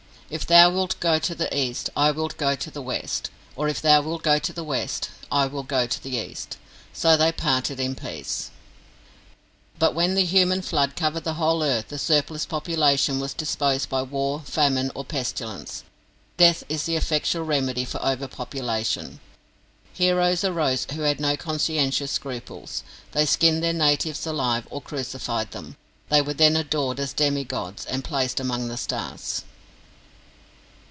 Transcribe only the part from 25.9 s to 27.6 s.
They were then adored as demi